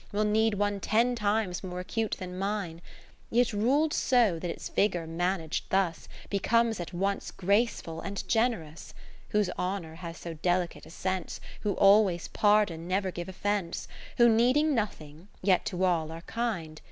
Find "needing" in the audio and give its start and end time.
14.27-14.73